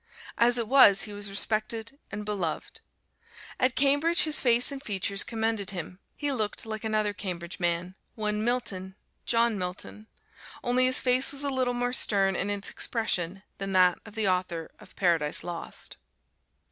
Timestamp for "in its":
12.35-12.71